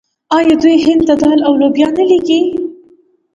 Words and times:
آیا 0.37 0.53
دوی 0.61 0.75
هند 0.85 1.01
ته 1.07 1.15
دال 1.21 1.39
او 1.47 1.53
لوبیا 1.61 1.87
نه 1.97 2.03
لیږي؟ 2.09 2.39